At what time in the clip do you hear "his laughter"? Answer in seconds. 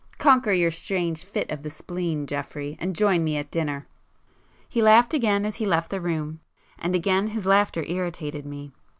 7.27-7.83